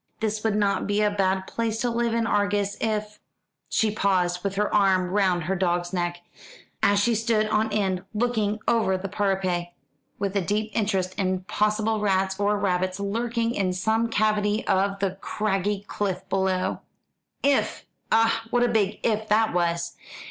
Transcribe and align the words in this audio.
"This 0.19 0.43
would 0.43 0.55
not 0.55 0.87
be 0.87 1.03
a 1.03 1.11
bad 1.11 1.45
place 1.45 1.79
to 1.81 1.91
live 1.91 2.15
in, 2.15 2.25
Argus, 2.25 2.75
if" 2.81 3.19
She 3.69 3.91
paused 3.91 4.43
with 4.43 4.55
her 4.55 4.73
arm 4.73 5.11
round 5.11 5.43
her 5.43 5.55
dog's 5.55 5.93
neck, 5.93 6.21
as 6.81 7.05
he 7.05 7.13
stood 7.13 7.47
on 7.49 7.71
end, 7.71 8.03
looking 8.11 8.57
over 8.67 8.97
the 8.97 9.07
parapet, 9.07 9.75
with 10.17 10.35
a 10.35 10.41
deep 10.41 10.71
interest 10.73 11.13
in 11.19 11.41
possible 11.41 11.99
rats 11.99 12.39
or 12.39 12.57
rabbits 12.57 12.99
lurking 12.99 13.53
in 13.53 13.73
some 13.73 14.07
cavity 14.09 14.65
of 14.65 14.97
the 15.01 15.17
craggy 15.21 15.81
cliff 15.87 16.27
below. 16.29 16.81
If! 17.43 17.85
Ah, 18.11 18.45
what 18.49 18.63
a 18.63 18.69
big 18.69 18.99
"if" 19.03 19.27
that 19.29 19.53
was! 19.53 19.95